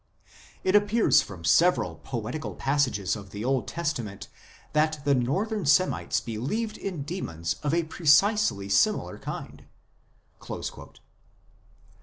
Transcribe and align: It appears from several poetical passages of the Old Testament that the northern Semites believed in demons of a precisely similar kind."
It 0.63 0.75
appears 0.75 1.21
from 1.21 1.45
several 1.45 1.97
poetical 1.97 2.55
passages 2.55 3.15
of 3.15 3.29
the 3.29 3.45
Old 3.45 3.67
Testament 3.67 4.29
that 4.73 4.99
the 5.05 5.13
northern 5.13 5.63
Semites 5.63 6.19
believed 6.19 6.75
in 6.75 7.03
demons 7.03 7.57
of 7.61 7.71
a 7.71 7.83
precisely 7.83 8.67
similar 8.67 9.19
kind." 9.19 9.65